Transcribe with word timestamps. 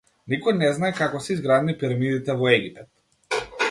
Никој 0.33 0.55
не 0.61 0.71
знае 0.77 0.95
како 1.01 1.21
се 1.27 1.31
изградени 1.37 1.79
пирамидите 1.85 2.41
во 2.43 2.53
Египет. 2.59 3.49